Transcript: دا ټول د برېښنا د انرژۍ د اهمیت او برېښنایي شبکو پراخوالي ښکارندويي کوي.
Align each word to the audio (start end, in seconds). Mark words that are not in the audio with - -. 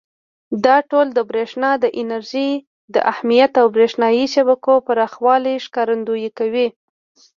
دا 0.65 0.77
ټول 0.89 1.07
د 1.13 1.19
برېښنا 1.29 1.71
د 1.83 1.85
انرژۍ 2.01 2.51
د 2.93 2.95
اهمیت 3.11 3.51
او 3.61 3.67
برېښنایي 3.75 4.25
شبکو 4.33 4.73
پراخوالي 4.87 5.55
ښکارندويي 5.65 6.29
کوي. 6.39 6.67